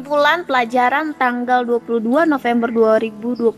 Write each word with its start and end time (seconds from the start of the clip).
Kumpulan 0.00 0.48
pelajaran 0.48 1.12
tanggal 1.12 1.60
22 1.68 2.24
November 2.24 2.72
2021. 3.04 3.52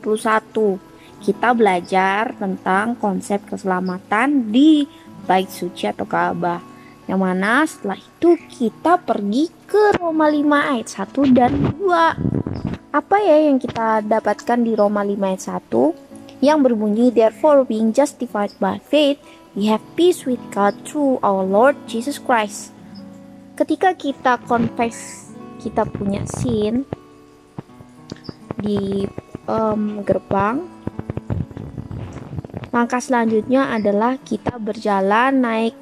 Kita 1.23 1.55
belajar 1.55 2.35
tentang 2.35 2.99
konsep 2.99 3.47
keselamatan 3.47 4.51
di 4.51 4.83
bait 5.23 5.47
suci 5.47 5.87
atau 5.87 6.03
Ka'bah. 6.03 6.59
Yang 7.07 7.21
mana 7.23 7.63
setelah 7.63 7.95
itu 7.95 8.35
kita 8.51 8.99
pergi 8.99 9.55
ke 9.71 10.03
Roma 10.03 10.27
5 10.27 10.43
ayat 10.75 10.89
1 10.91 11.31
dan 11.31 11.53
2. 11.79 12.91
Apa 12.91 13.17
ya 13.23 13.39
yang 13.47 13.63
kita 13.63 14.03
dapatkan 14.03 14.59
di 14.67 14.75
Roma 14.75 15.07
5 15.07 15.15
ayat 15.23 15.43
1? 15.47 16.43
Yang 16.43 16.59
berbunyi, 16.59 17.15
Therefore 17.15 17.63
being 17.63 17.95
justified 17.95 18.51
by 18.59 18.83
faith, 18.83 19.23
we 19.55 19.71
have 19.71 19.79
peace 19.95 20.27
with 20.27 20.43
God 20.51 20.75
through 20.83 21.23
our 21.23 21.47
Lord 21.47 21.79
Jesus 21.87 22.19
Christ. 22.19 22.75
Ketika 23.55 23.95
kita 23.95 24.43
confess 24.43 25.22
kita 25.63 25.87
punya 25.87 26.27
sin 26.27 26.83
di 28.59 29.07
um, 29.47 30.03
gerbang 30.03 30.67
langkah 32.75 32.99
selanjutnya 32.99 33.71
adalah 33.71 34.19
kita 34.19 34.59
berjalan 34.59 35.39
naik 35.39 35.77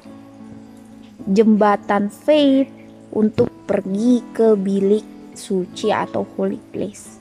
jembatan 1.25 2.13
faith 2.13 2.69
untuk 3.09 3.49
pergi 3.65 4.21
ke 4.35 4.53
bilik 4.53 5.33
suci 5.33 5.89
atau 5.89 6.27
holy 6.37 6.59
place. 6.69 7.17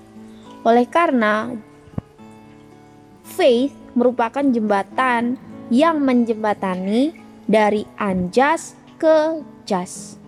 Oleh 0.67 0.85
karena 0.91 1.55
faith 3.25 3.73
merupakan 3.97 4.45
jembatan 4.45 5.39
yang 5.71 6.03
menjembatani 6.03 7.15
dari 7.47 7.87
anjas 7.97 8.75
ke 8.99 9.41
jas 9.65 10.20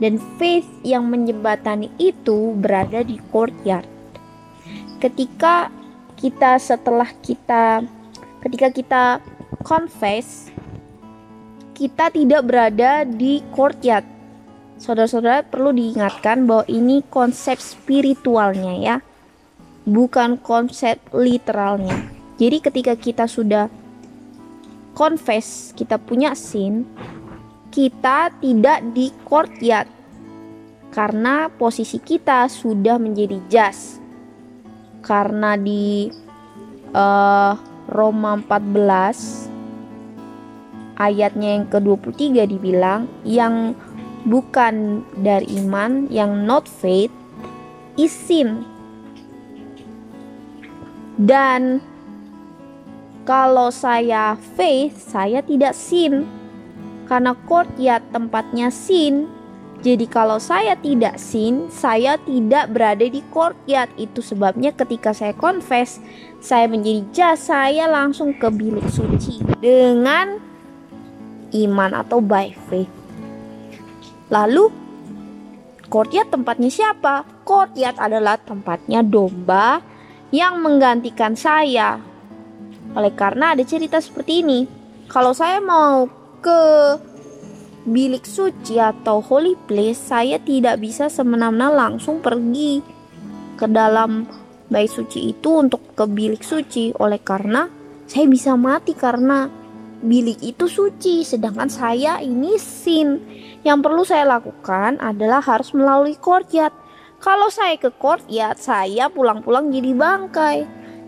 dan 0.00 0.16
faith 0.40 0.66
yang 0.82 1.06
menjembatani 1.06 1.92
itu 2.00 2.56
berada 2.56 3.04
di 3.04 3.20
courtyard. 3.30 3.86
Ketika 4.98 5.68
kita 6.16 6.56
setelah 6.60 7.08
kita 7.24 7.84
ketika 8.40 8.68
kita 8.72 9.02
confess 9.60 10.48
kita 11.80 12.12
tidak 12.12 12.44
berada 12.44 13.08
di 13.08 13.40
courtyard. 13.56 14.04
Saudara-saudara 14.76 15.40
perlu 15.48 15.72
diingatkan 15.72 16.44
bahwa 16.44 16.68
ini 16.68 17.00
konsep 17.08 17.56
spiritualnya 17.56 18.76
ya. 18.76 18.96
Bukan 19.88 20.36
konsep 20.44 21.00
literalnya. 21.16 21.96
Jadi 22.36 22.60
ketika 22.60 22.92
kita 23.00 23.24
sudah 23.24 23.72
confess, 24.92 25.72
kita 25.72 25.96
punya 25.96 26.36
sin, 26.36 26.84
kita 27.70 28.34
tidak 28.42 28.82
di 28.90 29.14
courtyard 29.22 29.86
karena 30.90 31.46
posisi 31.54 32.02
kita 32.02 32.50
sudah 32.50 32.98
menjadi 32.98 33.38
jas. 33.46 34.02
Karena 35.00 35.56
di 35.56 36.12
uh, 36.92 37.56
Roma 37.88 38.36
14 38.36 41.00
ayatnya 41.00 41.56
yang 41.56 41.64
ke-23 41.72 42.44
dibilang 42.44 43.08
yang 43.24 43.72
bukan 44.28 45.00
dari 45.16 45.48
iman 45.64 46.04
yang 46.12 46.44
not 46.44 46.68
faith 46.68 47.08
is 47.96 48.12
sin. 48.12 48.60
Dan 51.16 51.80
kalau 53.24 53.72
saya 53.72 54.36
faith 54.58 55.00
saya 55.00 55.40
tidak 55.40 55.72
sin 55.72 56.28
karena 57.10 57.34
courtyard 57.50 58.06
tempatnya 58.14 58.70
sin. 58.70 59.26
Jadi 59.80 60.06
kalau 60.06 60.38
saya 60.38 60.78
tidak 60.78 61.18
sin, 61.18 61.66
saya 61.72 62.14
tidak 62.22 62.70
berada 62.70 63.02
di 63.02 63.18
courtyard. 63.34 63.90
Itu 63.98 64.22
sebabnya 64.22 64.70
ketika 64.70 65.10
saya 65.10 65.34
confess, 65.34 65.98
saya 66.38 66.70
menjadi 66.70 67.02
jas, 67.10 67.50
saya 67.50 67.90
langsung 67.90 68.36
ke 68.38 68.46
bilik 68.52 68.86
suci 68.86 69.42
dengan 69.58 70.38
iman 71.50 71.90
atau 71.98 72.22
by 72.22 72.54
faith. 72.70 72.92
Lalu 74.30 74.70
courtyard 75.90 76.30
tempatnya 76.30 76.70
siapa? 76.70 77.26
Courtyard 77.42 77.98
adalah 77.98 78.38
tempatnya 78.38 79.02
domba 79.02 79.82
yang 80.30 80.62
menggantikan 80.62 81.34
saya. 81.34 81.98
Oleh 82.94 83.16
karena 83.16 83.58
ada 83.58 83.64
cerita 83.66 83.98
seperti 83.98 84.44
ini. 84.46 84.68
Kalau 85.10 85.34
saya 85.34 85.58
mau 85.58 86.19
ke 86.40 86.60
bilik 87.88 88.24
suci 88.28 88.76
atau 88.76 89.24
holy 89.24 89.56
place, 89.68 90.00
saya 90.00 90.36
tidak 90.40 90.80
bisa 90.80 91.08
semena-mena 91.08 91.72
langsung 91.72 92.20
pergi 92.20 92.80
ke 93.56 93.68
dalam 93.68 94.28
bait 94.68 94.88
suci 94.88 95.32
itu 95.32 95.60
untuk 95.60 95.96
ke 95.96 96.04
bilik 96.08 96.44
suci. 96.44 96.92
Oleh 96.96 97.20
karena 97.20 97.68
saya 98.04 98.26
bisa 98.28 98.56
mati 98.56 98.92
karena 98.92 99.48
bilik 100.00 100.40
itu 100.40 100.68
suci, 100.68 101.22
sedangkan 101.24 101.68
saya 101.68 102.20
ini 102.24 102.56
sin. 102.56 103.20
Yang 103.60 103.78
perlu 103.84 104.02
saya 104.08 104.24
lakukan 104.24 104.96
adalah 105.00 105.44
harus 105.44 105.76
melalui 105.76 106.16
courtyard. 106.16 106.72
Kalau 107.20 107.52
saya 107.52 107.76
ke 107.76 107.92
courtyard, 107.92 108.56
saya 108.56 109.12
pulang-pulang 109.12 109.68
jadi 109.68 109.92
bangkai. 109.92 110.58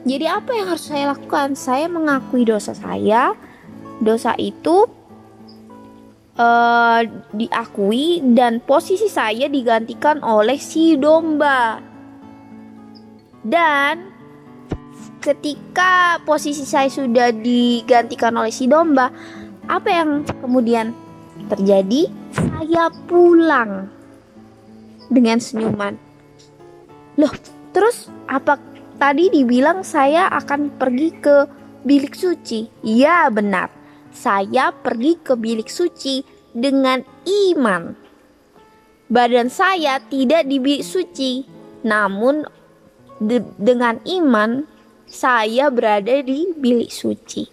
Jadi 0.05 0.27
apa 0.29 0.51
yang 0.53 0.67
harus 0.69 0.93
saya 0.93 1.17
lakukan? 1.17 1.57
Saya 1.57 1.89
mengakui 1.89 2.45
dosa 2.45 2.77
saya. 2.77 3.33
Dosa 4.03 4.37
itu 4.37 4.85
uh, 6.39 7.01
diakui 7.33 8.23
dan 8.33 8.63
posisi 8.65 9.09
saya 9.09 9.49
digantikan 9.49 10.21
oleh 10.25 10.57
si 10.57 10.97
domba. 10.97 11.81
Dan 13.43 14.15
ketika 15.19 16.23
posisi 16.23 16.63
saya 16.63 16.87
sudah 16.87 17.35
digantikan 17.35 18.39
oleh 18.39 18.55
si 18.55 18.71
domba, 18.71 19.11
apa 19.67 19.89
yang 19.91 20.23
kemudian 20.41 20.95
terjadi? 21.51 22.09
Saya 22.33 22.89
pulang 23.11 23.91
dengan 25.13 25.37
senyuman. 25.43 25.99
Loh, 27.21 27.35
terus 27.77 28.09
apa 28.25 28.57
tadi 28.97 29.29
dibilang 29.29 29.85
saya 29.85 30.33
akan 30.33 30.73
pergi 30.81 31.09
ke 31.19 31.37
bilik 31.85 32.17
suci? 32.17 32.71
Iya, 32.81 33.29
benar 33.29 33.82
saya 34.13 34.71
pergi 34.71 35.19
ke 35.19 35.35
bilik 35.35 35.69
suci 35.69 36.23
dengan 36.53 37.01
iman. 37.25 37.97
Badan 39.13 39.49
saya 39.53 40.01
tidak 40.09 40.49
di 40.49 40.57
bilik 40.57 40.85
suci, 40.85 41.45
namun 41.85 42.45
de 43.21 43.45
dengan 43.61 44.01
iman 44.09 44.65
saya 45.05 45.69
berada 45.69 46.25
di 46.25 46.49
bilik 46.57 46.89
suci. 46.89 47.45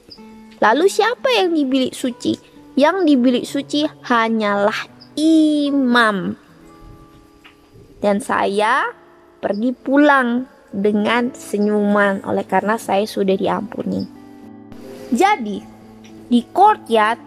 Lalu 0.60 0.86
siapa 0.88 1.28
yang 1.36 1.56
di 1.56 1.64
bilik 1.68 1.96
suci? 1.96 2.36
Yang 2.80 2.98
di 3.08 3.16
bilik 3.20 3.46
suci 3.48 3.82
hanyalah 4.08 4.88
imam. 5.20 6.36
Dan 8.00 8.24
saya 8.24 8.88
pergi 9.44 9.76
pulang 9.76 10.48
dengan 10.72 11.36
senyuman 11.36 12.24
oleh 12.24 12.48
karena 12.48 12.80
saya 12.80 13.04
sudah 13.04 13.36
diampuni. 13.36 14.08
Jadi, 15.10 15.64
di 16.30 16.46
courtyard 16.54 17.18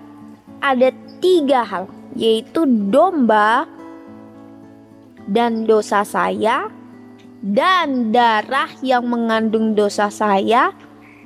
ada 0.63 0.95
tiga 1.19 1.67
hal, 1.67 1.91
yaitu 2.15 2.63
domba 2.67 3.67
dan 5.27 5.67
dosa 5.67 6.07
saya, 6.07 6.71
dan 7.43 8.15
darah 8.15 8.71
yang 8.81 9.03
mengandung 9.11 9.75
dosa 9.75 10.07
saya 10.07 10.71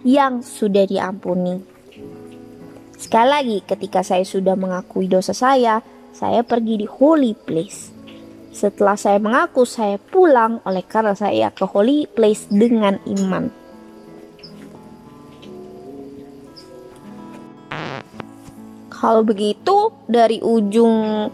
yang 0.01 0.41
sudah 0.41 0.89
diampuni. 0.89 1.61
Sekali 2.97 3.29
lagi, 3.29 3.59
ketika 3.61 4.01
saya 4.01 4.25
sudah 4.25 4.57
mengakui 4.57 5.05
dosa 5.05 5.37
saya, 5.37 5.85
saya 6.17 6.41
pergi 6.41 6.81
di 6.81 6.89
holy 6.89 7.37
place. 7.37 7.93
Setelah 8.57 8.97
saya 8.97 9.21
mengaku, 9.21 9.69
saya 9.69 10.01
pulang 10.01 10.65
oleh 10.65 10.81
karena 10.81 11.13
saya 11.13 11.53
ke 11.53 11.69
holy 11.69 12.09
place 12.09 12.49
dengan 12.49 12.97
iman. 13.05 13.66
Kalau 18.97 19.21
begitu 19.21 19.93
dari 20.09 20.41
ujung 20.41 21.29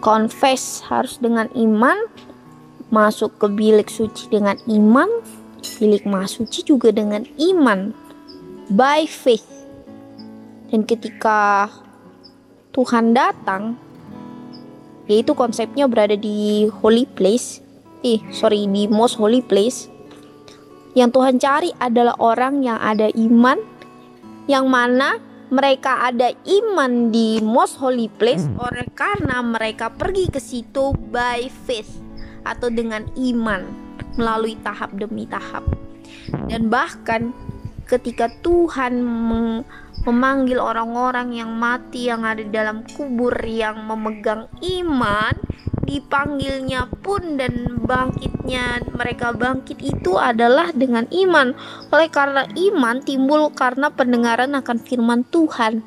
confess 0.00 0.80
harus 0.88 1.20
dengan 1.20 1.52
iman, 1.52 2.08
masuk 2.88 3.36
ke 3.36 3.46
bilik 3.52 3.92
suci 3.92 4.32
dengan 4.32 4.56
iman, 4.64 5.20
bilik 5.76 6.08
suci 6.24 6.64
juga 6.64 6.88
dengan 6.88 7.28
iman 7.36 7.92
by 8.72 9.04
faith. 9.04 9.44
Dan 10.72 10.88
ketika 10.88 11.68
Tuhan 12.72 13.12
datang, 13.12 13.76
yaitu 15.04 15.36
konsepnya 15.36 15.84
berada 15.88 16.16
di 16.16 16.72
holy 16.80 17.04
place, 17.04 17.60
eh 18.00 18.24
sorry 18.32 18.64
di 18.64 18.88
most 18.88 19.20
holy 19.20 19.44
place. 19.44 19.92
Yang 20.96 21.20
Tuhan 21.20 21.36
cari 21.36 21.70
adalah 21.76 22.16
orang 22.16 22.64
yang 22.64 22.80
ada 22.80 23.12
iman, 23.12 23.60
yang 24.48 24.72
mana 24.72 25.27
mereka 25.48 26.04
ada 26.04 26.28
iman 26.32 27.08
di 27.08 27.40
most 27.40 27.80
holy 27.80 28.12
place 28.20 28.44
oleh 28.60 28.84
karena 28.92 29.40
mereka 29.40 29.88
pergi 29.88 30.28
ke 30.28 30.40
situ 30.40 30.92
by 31.08 31.48
faith 31.64 32.00
atau 32.44 32.68
dengan 32.68 33.04
iman 33.16 33.64
melalui 34.20 34.60
tahap 34.60 34.92
demi 34.96 35.24
tahap. 35.24 35.64
Dan 36.48 36.68
bahkan 36.68 37.32
ketika 37.88 38.28
Tuhan 38.44 39.00
memanggil 40.04 40.60
orang-orang 40.60 41.32
yang 41.32 41.56
mati 41.56 42.12
yang 42.12 42.28
ada 42.28 42.44
di 42.44 42.52
dalam 42.52 42.84
kubur 42.92 43.32
yang 43.44 43.88
memegang 43.88 44.52
iman, 44.60 45.32
dipanggilnya 45.88 46.92
pun 47.00 47.40
dan 47.40 47.80
bangkitnya 47.88 48.84
mereka 48.92 49.32
bangkit 49.32 49.80
itu 49.80 50.20
adalah 50.20 50.68
dengan 50.76 51.08
iman. 51.08 51.56
Oleh 51.88 52.12
karena 52.12 52.44
iman 52.44 53.00
timbul 53.00 53.48
karena 53.56 53.88
pendengaran 53.88 54.52
akan 54.52 54.76
firman 54.84 55.24
Tuhan. 55.32 55.80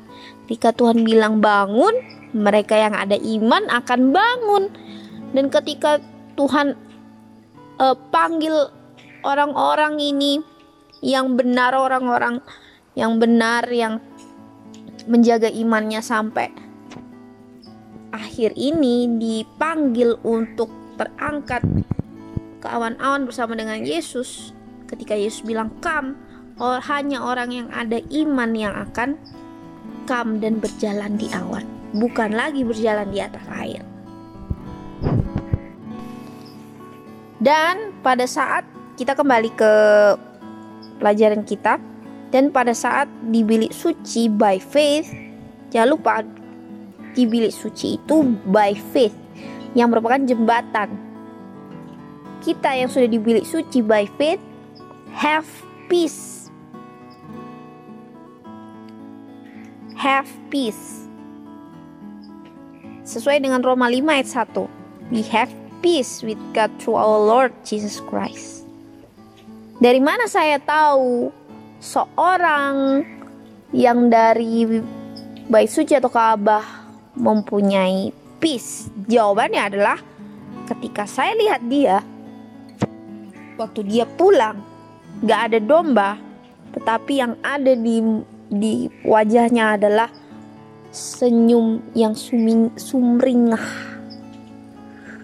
Ketika 0.44 0.74
Tuhan 0.74 1.06
bilang 1.06 1.38
bangun, 1.38 1.94
mereka 2.34 2.74
yang 2.74 2.98
ada 2.98 3.14
iman 3.14 3.62
akan 3.70 4.00
bangun. 4.10 4.64
Dan 5.30 5.48
ketika 5.48 6.02
Tuhan 6.34 6.74
uh, 7.78 7.96
panggil 8.10 8.74
orang-orang 9.22 10.02
ini 10.02 10.42
yang 10.98 11.38
benar 11.38 11.78
orang-orang 11.78 12.42
yang 12.98 13.16
benar 13.22 13.64
yang 13.70 14.02
menjaga 15.06 15.50
imannya 15.50 15.98
sampai 15.98 16.61
akhir 18.12 18.54
ini 18.54 19.08
dipanggil 19.16 20.20
untuk 20.22 20.68
terangkat 21.00 21.64
ke 22.62 22.68
awan-awan 22.68 23.26
bersama 23.26 23.56
dengan 23.56 23.82
Yesus. 23.82 24.52
Ketika 24.86 25.16
Yesus 25.16 25.42
bilang 25.42 25.72
kam 25.80 26.20
or 26.60 26.78
hanya 26.84 27.24
orang 27.24 27.50
yang 27.50 27.68
ada 27.72 27.98
iman 28.12 28.52
yang 28.52 28.76
akan 28.76 29.16
kam 30.04 30.38
dan 30.38 30.60
berjalan 30.60 31.16
di 31.16 31.32
awan. 31.32 31.64
Bukan 31.96 32.36
lagi 32.36 32.62
berjalan 32.62 33.08
di 33.08 33.18
atas 33.18 33.44
air. 33.56 33.82
Dan 37.42 37.90
pada 38.06 38.22
saat 38.22 38.62
kita 38.94 39.18
kembali 39.18 39.50
ke 39.58 39.72
pelajaran 41.02 41.42
kita 41.42 41.82
dan 42.30 42.54
pada 42.54 42.70
saat 42.70 43.10
di 43.28 43.42
bilik 43.42 43.74
suci 43.74 44.30
by 44.30 44.62
faith 44.62 45.10
jangan 45.74 45.88
lupa 45.98 46.22
di 47.12 47.28
bilik 47.28 47.52
suci 47.52 48.00
itu 48.00 48.24
by 48.48 48.72
faith 48.92 49.14
yang 49.76 49.92
merupakan 49.92 50.20
jembatan. 50.20 50.92
Kita 52.42 52.74
yang 52.74 52.90
sudah 52.90 53.06
di 53.06 53.20
bilik 53.20 53.46
suci 53.46 53.80
by 53.84 54.08
faith 54.18 54.42
have 55.14 55.46
peace. 55.86 56.50
Have 59.94 60.26
peace. 60.50 61.06
Sesuai 63.06 63.38
dengan 63.38 63.62
Roma 63.62 63.86
5 63.86 64.02
ayat 64.10 64.26
1. 64.26 65.14
We 65.14 65.22
have 65.30 65.52
peace 65.84 66.26
with 66.26 66.40
God 66.56 66.74
through 66.82 66.98
our 66.98 67.20
Lord 67.22 67.54
Jesus 67.62 68.02
Christ. 68.02 68.66
Dari 69.78 70.02
mana 70.02 70.26
saya 70.26 70.58
tahu 70.58 71.30
seorang 71.78 73.02
yang 73.70 74.10
dari 74.10 74.82
baik 75.50 75.70
suci 75.70 75.98
atau 75.98 76.10
Ka'bah 76.10 76.81
mempunyai 77.16 78.10
peace? 78.38 78.88
Jawabannya 79.08 79.62
adalah 79.62 79.98
ketika 80.68 81.04
saya 81.04 81.34
lihat 81.36 81.60
dia 81.66 82.00
waktu 83.60 83.84
dia 83.84 84.08
pulang 84.08 84.62
gak 85.26 85.52
ada 85.52 85.58
domba 85.60 86.16
tetapi 86.72 87.12
yang 87.20 87.36
ada 87.44 87.76
di 87.76 88.00
di 88.52 88.88
wajahnya 89.04 89.80
adalah 89.80 90.08
senyum 90.92 91.80
yang 91.96 92.12
suming, 92.12 92.68
sumringah. 92.76 93.64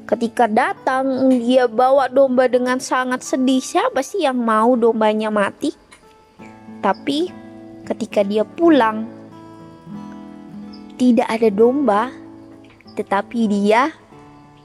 Ketika 0.09 0.49
datang 0.49 1.29
dia 1.29 1.69
bawa 1.69 2.09
domba 2.09 2.49
dengan 2.49 2.81
sangat 2.81 3.21
sedih. 3.21 3.61
Siapa 3.61 4.01
sih 4.01 4.25
yang 4.25 4.41
mau 4.41 4.73
dombanya 4.73 5.29
mati? 5.29 5.69
Tapi 6.81 7.29
ketika 7.85 8.25
dia 8.25 8.49
pulang 8.49 9.05
tidak 10.99 11.31
ada 11.31 11.49
domba, 11.49 12.11
tetapi 12.99 13.47
dia 13.47 13.95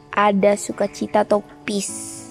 ada 0.10 0.58
sukacita 0.58 1.22
atau 1.22 1.46
peace. 1.64 2.26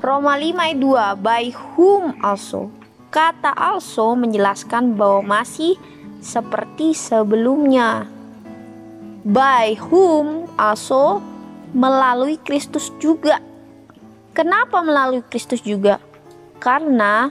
Roma 0.00 0.40
5 0.40 0.56
ayat 0.56 0.78
2 1.18 1.26
By 1.26 1.44
whom 1.52 2.16
also 2.22 2.70
Kata 3.10 3.50
also 3.50 4.14
menjelaskan 4.14 4.94
bahwa 4.94 5.42
masih 5.42 5.74
seperti 6.22 6.94
sebelumnya 6.94 8.06
By 9.26 9.74
whom 9.74 10.46
also 10.54 11.18
melalui 11.74 12.38
Kristus 12.38 12.94
juga 13.02 13.42
Kenapa 14.38 14.78
melalui 14.86 15.26
Kristus 15.26 15.58
juga? 15.66 15.98
Karena 16.62 17.26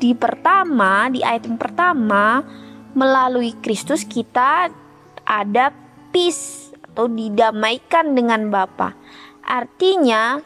di 0.00 0.16
pertama, 0.16 1.12
di 1.12 1.20
ayat 1.20 1.44
yang 1.44 1.60
pertama 1.60 2.40
melalui 2.92 3.56
Kristus 3.60 4.04
kita 4.04 4.68
ada 5.24 5.72
peace 6.12 6.72
atau 6.92 7.08
didamaikan 7.08 8.12
dengan 8.12 8.52
Bapa. 8.52 8.92
Artinya 9.42 10.38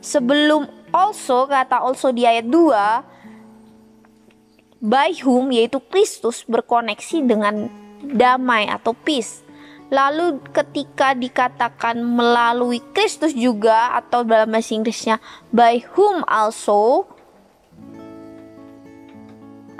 sebelum 0.00 0.66
also 0.90 1.46
kata 1.46 1.84
also 1.84 2.12
di 2.12 2.24
ayat 2.24 2.48
2 2.48 4.82
by 4.82 5.14
whom 5.22 5.54
yaitu 5.54 5.78
Kristus 5.78 6.42
berkoneksi 6.48 7.22
dengan 7.22 7.68
damai 8.02 8.66
atau 8.66 8.96
peace. 8.96 9.44
Lalu 9.92 10.40
ketika 10.56 11.12
dikatakan 11.12 12.00
melalui 12.00 12.80
Kristus 12.96 13.36
juga 13.36 13.92
atau 13.92 14.24
dalam 14.24 14.48
bahasa 14.48 14.72
Inggrisnya 14.72 15.20
by 15.52 15.84
whom 15.92 16.24
also 16.24 17.11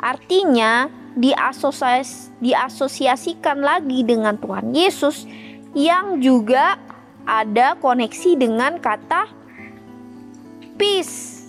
Artinya 0.02 0.90
diasosias, 1.14 2.34
diasosiasikan 2.42 3.62
lagi 3.62 4.02
dengan 4.02 4.34
Tuhan 4.34 4.74
Yesus 4.74 5.30
yang 5.78 6.18
juga 6.18 6.74
ada 7.22 7.78
koneksi 7.78 8.34
dengan 8.34 8.82
kata 8.82 9.30
peace. 10.74 11.46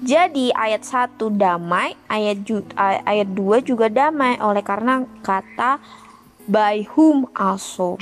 Jadi 0.00 0.48
ayat 0.56 0.82
1 0.82 1.38
damai, 1.38 1.92
ayat 2.08 2.40
ayat 3.04 3.28
2 3.36 3.62
juga 3.62 3.86
damai 3.92 4.40
oleh 4.40 4.64
karena 4.64 5.04
kata 5.20 5.76
by 6.48 6.82
whom 6.96 7.28
also. 7.36 8.00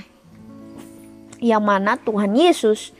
Yang 1.42 1.62
mana 1.66 1.98
Tuhan 1.98 2.32
Yesus 2.38 2.96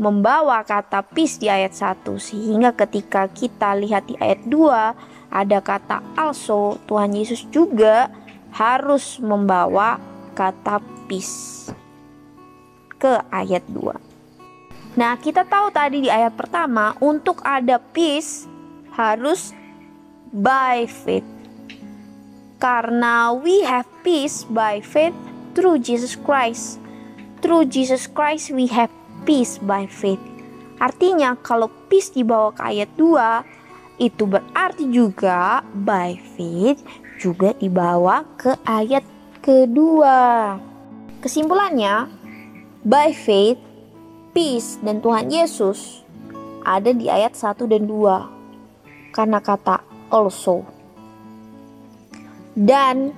membawa 0.00 0.64
kata 0.64 1.04
peace 1.04 1.36
di 1.36 1.52
ayat 1.52 1.76
1 1.76 2.16
sehingga 2.16 2.72
ketika 2.72 3.28
kita 3.28 3.76
lihat 3.76 4.08
di 4.08 4.16
ayat 4.16 4.40
2 4.48 5.32
ada 5.32 5.58
kata 5.60 6.00
also 6.16 6.80
Tuhan 6.88 7.12
Yesus 7.12 7.44
juga 7.52 8.08
harus 8.52 9.20
membawa 9.20 10.00
kata 10.32 10.80
peace 11.08 11.68
ke 12.96 13.20
ayat 13.28 13.64
2. 13.68 14.12
Nah, 14.92 15.16
kita 15.16 15.48
tahu 15.48 15.72
tadi 15.72 16.04
di 16.04 16.10
ayat 16.12 16.36
pertama 16.36 16.92
untuk 17.00 17.40
ada 17.42 17.80
peace 17.80 18.44
harus 18.92 19.56
by 20.28 20.84
faith. 20.84 21.24
Karena 22.60 23.32
we 23.32 23.64
have 23.64 23.88
peace 24.04 24.44
by 24.46 24.84
faith 24.84 25.16
through 25.56 25.80
Jesus 25.80 26.14
Christ. 26.14 26.76
Through 27.40 27.72
Jesus 27.72 28.06
Christ 28.06 28.52
we 28.54 28.70
have 28.70 28.92
peace 29.22 29.58
by 29.62 29.86
faith. 29.86 30.20
Artinya 30.82 31.38
kalau 31.38 31.70
peace 31.86 32.10
dibawa 32.10 32.50
ke 32.54 32.62
ayat 32.66 32.90
2 32.98 34.02
itu 34.02 34.26
berarti 34.26 34.84
juga 34.90 35.62
by 35.70 36.18
faith 36.34 36.82
juga 37.22 37.54
dibawa 37.54 38.26
ke 38.34 38.58
ayat 38.66 39.06
kedua. 39.38 40.58
Kesimpulannya, 41.22 42.10
by 42.82 43.14
faith, 43.14 43.62
peace 44.34 44.82
dan 44.82 44.98
Tuhan 44.98 45.30
Yesus 45.30 46.02
ada 46.66 46.90
di 46.90 47.06
ayat 47.06 47.38
1 47.38 47.62
dan 47.70 47.86
2 47.86 49.14
karena 49.14 49.38
kata 49.38 49.86
also. 50.10 50.66
Dan 52.52 53.14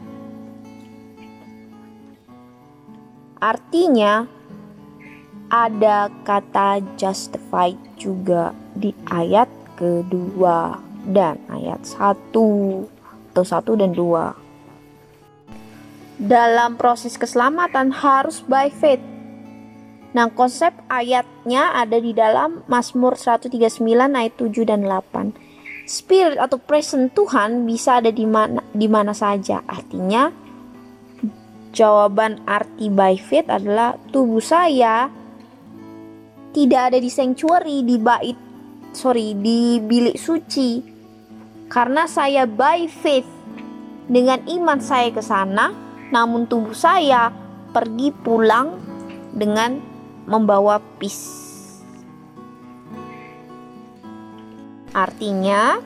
artinya 3.41 4.34
ada 5.53 6.09
kata 6.25 6.81
justified 6.97 7.79
juga 8.01 8.57
di 8.75 8.91
ayat 9.11 9.47
kedua 9.77 10.79
dan 11.05 11.37
ayat 11.53 11.85
satu 11.85 12.83
atau 13.35 13.45
satu 13.45 13.75
dan 13.77 13.93
dua. 13.93 14.33
Dalam 16.15 16.79
proses 16.79 17.19
keselamatan 17.19 17.91
harus 17.91 18.41
by 18.47 18.71
faith. 18.71 19.03
Nah, 20.15 20.31
konsep 20.31 20.71
ayatnya 20.87 21.75
ada 21.75 21.99
di 21.99 22.15
dalam 22.15 22.63
Mazmur 22.71 23.19
139 23.19 23.83
ayat 24.15 24.35
7 24.39 24.63
dan 24.63 24.87
8. 24.87 25.35
Spirit 25.91 26.39
atau 26.39 26.57
present 26.63 27.11
Tuhan 27.11 27.67
bisa 27.67 27.99
ada 27.99 28.15
di 28.15 28.23
mana 28.23 28.63
di 28.71 28.87
mana 28.87 29.11
saja. 29.11 29.61
Artinya 29.67 30.31
jawaban 31.75 32.47
arti 32.47 32.87
by 32.89 33.19
faith 33.19 33.51
adalah 33.51 33.99
tubuh 34.15 34.39
saya 34.39 35.11
tidak 36.55 36.95
ada 36.95 36.99
di 37.03 37.11
sanctuary 37.11 37.83
di 37.83 37.99
bait 37.99 38.39
sorry 38.95 39.35
di 39.35 39.83
bilik 39.83 40.15
suci. 40.15 40.95
Karena 41.67 42.07
saya 42.07 42.47
by 42.47 42.87
faith 42.87 43.27
dengan 44.07 44.39
iman 44.47 44.79
saya 44.79 45.11
ke 45.11 45.21
sana 45.25 45.73
namun 46.13 46.47
tubuh 46.47 46.77
saya 46.77 47.33
pergi 47.75 48.13
pulang 48.13 48.79
dengan 49.35 49.81
membawa 50.29 50.79
peace 51.01 51.45
artinya 54.95 55.83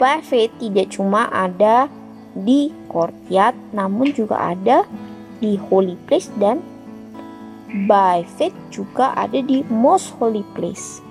by 0.00 0.24
faith 0.24 0.54
tidak 0.56 0.88
cuma 0.88 1.28
ada 1.28 1.90
di 2.32 2.72
courtyard 2.88 3.54
namun 3.76 4.10
juga 4.16 4.56
ada 4.56 4.88
di 5.42 5.60
holy 5.60 6.00
place 6.08 6.32
dan 6.40 6.64
by 7.88 8.22
faith 8.38 8.54
juga 8.70 9.12
ada 9.18 9.42
di 9.42 9.66
most 9.66 10.14
holy 10.18 10.46
place. 10.54 11.02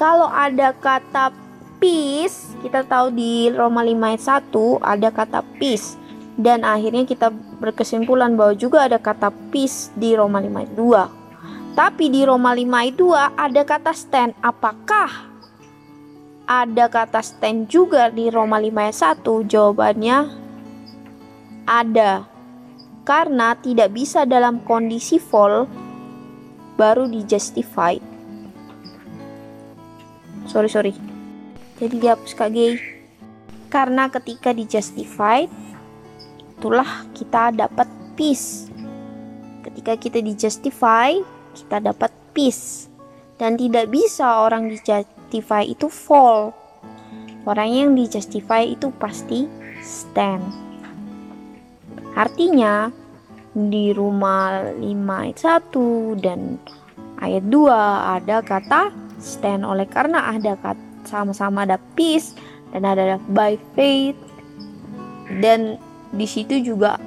Kalau 0.00 0.26
ada 0.32 0.74
kata 0.74 1.30
peace, 1.78 2.54
kita 2.62 2.86
tahu 2.86 3.14
di 3.14 3.50
Roma 3.50 3.82
5 3.82 3.98
ayat 4.02 4.22
1 4.50 4.82
ada 4.82 5.08
kata 5.10 5.40
peace 5.58 5.98
dan 6.38 6.64
akhirnya 6.64 7.04
kita 7.04 7.28
berkesimpulan 7.60 8.34
bahwa 8.38 8.54
juga 8.56 8.88
ada 8.88 8.96
kata 8.96 9.30
peace 9.52 9.92
di 9.98 10.16
Roma 10.16 10.40
5 10.40 10.48
ayat 10.48 10.72
2. 10.74 11.76
Tapi 11.76 12.04
di 12.12 12.22
Roma 12.24 12.52
5 12.52 12.68
ayat 12.68 12.96
2 12.96 13.46
ada 13.48 13.62
kata 13.64 13.92
stand. 13.96 14.32
Apakah 14.44 15.10
ada 16.48 16.84
kata 16.88 17.20
stand 17.24 17.68
juga 17.70 18.08
di 18.12 18.28
Roma 18.28 18.60
5 18.60 18.72
ayat 18.76 18.96
1? 19.22 19.50
Jawabannya 19.50 20.18
ada. 21.68 22.26
Karena 23.02 23.58
tidak 23.58 23.90
bisa 23.98 24.22
dalam 24.22 24.62
kondisi 24.62 25.18
full 25.18 25.66
baru 26.82 27.06
di 27.06 27.22
justify. 27.22 27.94
Sorry 30.50 30.66
sorry. 30.66 30.94
Jadi 31.78 32.02
dihapus 32.02 32.34
KG 32.34 32.58
karena 33.70 34.10
ketika 34.10 34.50
di 34.50 34.66
justify 34.66 35.46
itulah 36.58 37.06
kita 37.14 37.54
dapat 37.54 37.86
peace. 38.18 38.66
Ketika 39.62 39.94
kita 39.94 40.18
di 40.18 40.34
justify 40.34 41.14
kita 41.54 41.78
dapat 41.78 42.10
peace. 42.34 42.90
Dan 43.38 43.58
tidak 43.58 43.90
bisa 43.90 44.46
orang 44.46 44.70
di 44.70 44.78
justify 44.82 45.62
itu 45.66 45.86
fall. 45.90 46.54
Orang 47.42 47.70
yang 47.74 47.90
di 47.98 48.06
justify 48.06 48.62
itu 48.62 48.94
pasti 49.02 49.50
stand. 49.82 50.46
Artinya 52.14 53.01
di 53.52 53.92
rumah 53.92 54.72
5 54.76 54.82
ayat 55.08 55.38
1 55.68 56.24
dan 56.24 56.56
ayat 57.20 57.44
2 57.46 57.68
ada 58.20 58.36
kata 58.40 58.82
stand 59.20 59.62
oleh 59.68 59.84
karena 59.84 60.32
ada 60.32 60.56
kata 60.56 60.80
sama-sama 61.04 61.68
ada 61.68 61.76
peace 61.92 62.32
dan 62.72 62.88
ada 62.88 63.20
by 63.28 63.60
faith 63.76 64.16
dan 65.40 65.76
di 66.12 66.24
situ 66.28 66.60
juga 66.60 67.00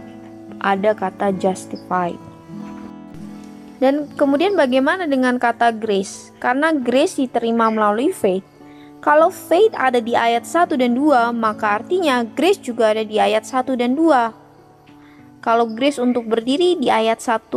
ada 0.62 0.98
kata 0.98 1.34
justified. 1.38 2.18
Dan 3.78 4.08
kemudian 4.16 4.56
bagaimana 4.56 5.06
dengan 5.06 5.36
kata 5.36 5.76
grace? 5.76 6.32
Karena 6.40 6.72
grace 6.72 7.20
diterima 7.20 7.68
melalui 7.70 8.10
faith. 8.16 8.48
Kalau 9.04 9.30
faith 9.30 9.76
ada 9.78 10.02
di 10.02 10.18
ayat 10.18 10.48
1 10.48 10.80
dan 10.80 10.98
2, 10.98 11.30
maka 11.36 11.78
artinya 11.78 12.26
grace 12.26 12.58
juga 12.58 12.96
ada 12.96 13.06
di 13.06 13.22
ayat 13.22 13.46
1 13.46 13.78
dan 13.78 13.94
2. 13.94 14.45
Kalau 15.46 15.70
grace 15.70 16.02
untuk 16.02 16.26
berdiri 16.26 16.74
di 16.82 16.90
ayat 16.90 17.22
1 17.22 17.54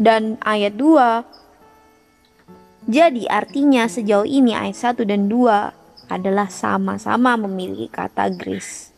dan 0.00 0.40
ayat 0.40 0.72
2. 0.72 2.88
Jadi 2.88 3.28
artinya 3.28 3.84
sejauh 3.84 4.24
ini 4.24 4.56
ayat 4.56 4.96
1 4.96 5.04
dan 5.04 5.28
2 5.28 6.08
adalah 6.08 6.48
sama-sama 6.48 7.36
memiliki 7.36 7.92
kata 7.92 8.32
grace. 8.32 8.88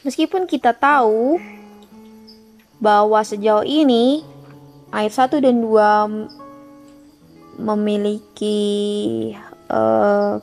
Meskipun 0.00 0.48
kita 0.48 0.72
tahu 0.72 1.36
bahwa 2.80 3.20
sejauh 3.20 3.68
ini 3.68 4.24
ayat 4.88 5.12
1 5.12 5.44
dan 5.44 5.60
2 5.60 7.60
memiliki 7.60 8.56
uh, 9.68 10.40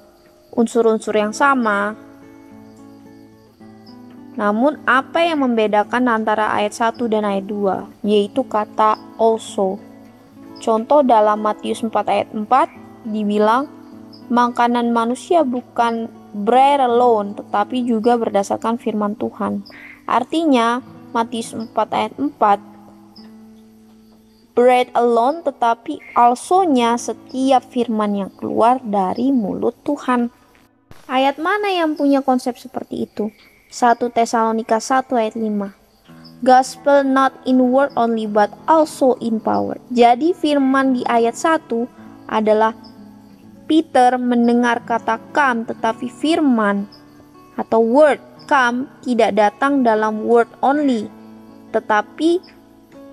unsur-unsur 0.54 1.18
yang 1.18 1.34
sama, 1.34 1.98
namun 4.40 4.80
apa 4.88 5.20
yang 5.20 5.44
membedakan 5.44 6.08
antara 6.08 6.56
ayat 6.56 6.96
1 6.96 7.12
dan 7.12 7.28
ayat 7.28 7.44
2? 7.44 8.08
Yaitu 8.08 8.48
kata 8.48 8.96
also. 9.20 9.76
Contoh 10.64 11.04
dalam 11.04 11.44
Matius 11.44 11.84
4 11.84 11.92
ayat 12.08 12.32
4 12.32 12.48
dibilang 13.12 13.68
makanan 14.32 14.96
manusia 14.96 15.44
bukan 15.44 16.08
bread 16.32 16.80
alone 16.80 17.36
tetapi 17.36 17.84
juga 17.84 18.16
berdasarkan 18.16 18.80
firman 18.80 19.20
Tuhan. 19.20 19.68
Artinya 20.08 20.80
Matius 21.12 21.52
4 21.52 21.76
ayat 21.76 22.16
4 22.16 24.56
bread 24.56 24.88
alone 24.96 25.44
tetapi 25.44 26.00
also-nya 26.16 26.96
setiap 26.96 27.68
firman 27.68 28.16
yang 28.16 28.32
keluar 28.40 28.80
dari 28.80 29.36
mulut 29.36 29.76
Tuhan. 29.84 30.32
Ayat 31.12 31.36
mana 31.44 31.76
yang 31.76 32.00
punya 32.00 32.24
konsep 32.24 32.56
seperti 32.56 33.04
itu? 33.04 33.36
1 33.70 34.02
Tesalonika 34.10 34.82
1 34.82 35.14
ayat 35.14 35.38
5 35.38 36.42
Gospel 36.42 37.06
not 37.06 37.38
in 37.46 37.62
word 37.70 37.94
only 37.94 38.26
but 38.26 38.50
also 38.66 39.14
in 39.22 39.38
power. 39.38 39.78
Jadi 39.94 40.34
firman 40.34 40.98
di 40.98 41.06
ayat 41.06 41.38
1 41.38 41.70
adalah 42.34 42.74
Peter 43.70 44.18
mendengar 44.18 44.82
kata 44.82 45.22
come 45.30 45.70
tetapi 45.70 46.10
firman 46.10 46.90
atau 47.62 47.86
word 47.86 48.18
come 48.50 48.90
tidak 49.06 49.38
datang 49.38 49.86
dalam 49.86 50.26
word 50.26 50.50
only 50.66 51.06
tetapi 51.70 52.42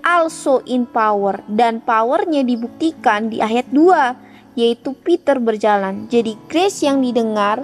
also 0.01 0.65
in 0.65 0.89
power 0.89 1.37
dan 1.45 1.85
powernya 1.85 2.41
dibuktikan 2.41 3.29
di 3.29 3.45
ayat 3.45 3.69
2 3.69 4.57
yaitu 4.57 4.97
Peter 5.05 5.37
berjalan. 5.37 6.09
Jadi 6.09 6.33
grace 6.49 6.81
yang 6.81 7.05
didengar 7.05 7.61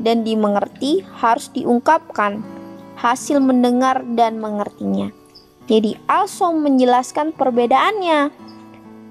dan 0.00 0.26
dimengerti 0.26 1.04
harus 1.18 1.50
diungkapkan 1.54 2.42
hasil 2.98 3.38
mendengar 3.42 4.02
dan 4.14 4.38
mengertinya. 4.40 5.10
Jadi 5.64 5.96
also 6.08 6.52
menjelaskan 6.52 7.32
perbedaannya. 7.32 8.32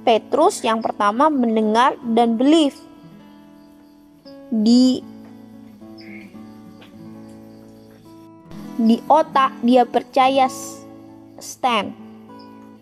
Petrus 0.04 0.62
yang 0.68 0.84
pertama 0.84 1.32
mendengar 1.32 1.96
dan 2.04 2.36
believe. 2.36 2.76
Di 4.52 5.02
di 8.78 9.00
otak 9.08 9.56
dia 9.64 9.88
percaya 9.88 10.50
stand. 11.40 11.96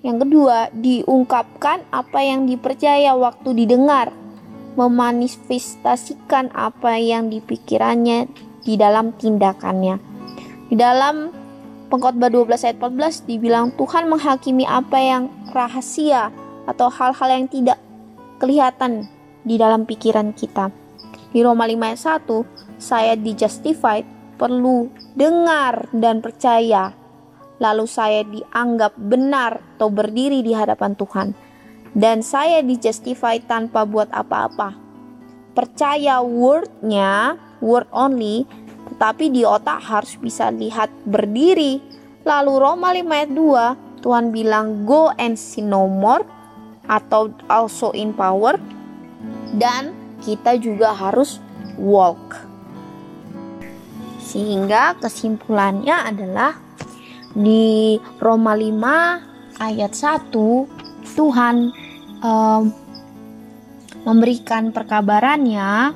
Yang 0.01 0.17
kedua, 0.25 0.73
diungkapkan 0.73 1.85
apa 1.93 2.19
yang 2.25 2.49
dipercaya 2.49 3.13
waktu 3.13 3.53
didengar 3.53 4.09
memanifestasikan 4.75 6.51
apa 6.55 6.95
yang 6.95 7.27
dipikirannya 7.27 8.27
di 8.63 8.73
dalam 8.79 9.11
tindakannya. 9.15 9.99
Di 10.71 10.75
dalam 10.79 11.33
Pengkhotbah 11.91 12.31
12 12.31 12.71
ayat 12.71 12.77
14 12.79 13.27
dibilang 13.27 13.75
Tuhan 13.75 14.07
menghakimi 14.07 14.63
apa 14.63 14.95
yang 14.95 15.27
rahasia 15.51 16.31
atau 16.63 16.87
hal-hal 16.87 17.29
yang 17.35 17.47
tidak 17.51 17.75
kelihatan 18.39 19.11
di 19.43 19.59
dalam 19.59 19.83
pikiran 19.83 20.31
kita. 20.31 20.71
Di 21.35 21.43
Roma 21.43 21.67
5 21.67 21.75
ayat 21.83 21.99
1, 22.23 22.79
saya 22.79 23.13
di 23.19 23.35
justified 23.35 24.07
perlu 24.39 24.87
dengar 25.19 25.91
dan 25.91 26.23
percaya. 26.23 26.95
Lalu 27.59 27.85
saya 27.85 28.23
dianggap 28.23 28.95
benar 28.95 29.59
atau 29.75 29.91
berdiri 29.91 30.39
di 30.41 30.55
hadapan 30.55 30.95
Tuhan 30.95 31.50
dan 31.91 32.23
saya 32.23 32.63
di 32.63 32.79
justify 32.79 33.39
tanpa 33.39 33.83
buat 33.83 34.07
apa-apa. 34.11 34.75
Percaya 35.51 36.23
wordnya, 36.23 37.35
word 37.59 37.87
only, 37.91 38.47
tetapi 38.95 39.27
di 39.27 39.43
otak 39.43 39.83
harus 39.83 40.15
bisa 40.15 40.47
lihat 40.51 40.87
berdiri. 41.03 41.83
Lalu 42.23 42.53
Roma 42.55 42.95
5 42.95 43.03
ayat 43.11 43.31
2, 43.35 44.03
Tuhan 44.05 44.25
bilang 44.31 44.87
go 44.87 45.11
and 45.19 45.35
sin 45.35 45.67
no 45.67 45.89
more 45.89 46.23
atau 46.87 47.29
also 47.51 47.93
in 47.93 48.15
power 48.15 48.57
dan 49.55 49.93
kita 50.23 50.55
juga 50.57 50.95
harus 50.95 51.43
walk. 51.75 52.47
Sehingga 54.21 54.95
kesimpulannya 55.01 55.97
adalah 56.07 56.55
di 57.35 57.99
Roma 58.19 58.55
5 58.55 59.59
ayat 59.59 59.91
1 59.91 60.80
Tuhan 61.13 61.71
um, 62.23 62.71
memberikan 64.07 64.73
perkabarannya 64.73 65.93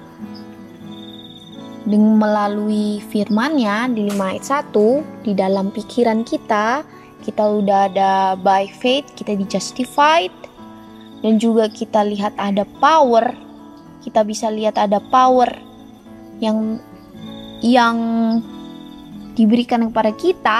dengan 1.86 2.18
melalui 2.18 3.02
firmannya 3.14 3.94
di 3.94 4.10
5 4.10 4.18
ayat 4.18 4.46
1 4.74 5.26
di 5.26 5.32
dalam 5.38 5.70
pikiran 5.70 6.26
kita 6.26 6.82
kita 7.26 7.42
udah 7.42 7.90
ada 7.90 8.38
by 8.38 8.70
faith, 8.70 9.10
kita 9.18 9.34
di 9.34 9.50
justified 9.50 10.30
dan 11.26 11.42
juga 11.42 11.66
kita 11.74 12.06
lihat 12.06 12.38
ada 12.38 12.62
power. 12.78 13.34
Kita 14.06 14.22
bisa 14.22 14.54
lihat 14.54 14.78
ada 14.78 15.02
power 15.02 15.50
yang 16.38 16.78
yang 17.66 17.98
diberikan 19.34 19.90
kepada 19.90 20.14
kita 20.14 20.60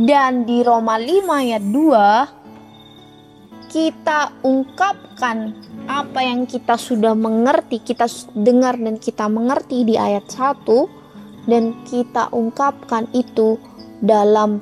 dan 0.00 0.48
di 0.48 0.64
Roma 0.64 0.96
5 0.96 1.28
ayat 1.28 1.60
2 1.60 2.37
kita 3.78 4.34
ungkapkan 4.42 5.54
apa 5.86 6.18
yang 6.26 6.50
kita 6.50 6.74
sudah 6.74 7.14
mengerti, 7.14 7.78
kita 7.78 8.10
dengar 8.34 8.74
dan 8.74 8.98
kita 8.98 9.30
mengerti 9.30 9.86
di 9.86 9.94
ayat 9.94 10.26
1 10.26 11.46
dan 11.46 11.78
kita 11.86 12.26
ungkapkan 12.34 13.06
itu 13.14 13.54
dalam 14.02 14.58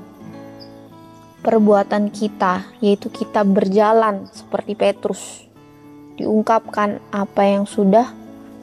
perbuatan 1.40 2.12
kita, 2.12 2.68
yaitu 2.85 3.08
kita 3.08 3.40
berjalan 3.40 4.28
seperti 4.37 4.76
Petrus. 4.76 5.49
Diungkapkan 6.20 7.00
apa 7.08 7.42
yang 7.49 7.64
sudah 7.64 8.12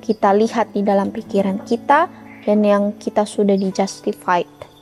kita 0.06 0.38
lihat 0.38 0.70
di 0.78 0.86
dalam 0.86 1.10
pikiran 1.10 1.66
kita 1.66 2.06
dan 2.46 2.60
yang 2.62 2.94
kita 3.02 3.26
sudah 3.26 3.58
di 3.58 3.74
justified. 3.74 4.73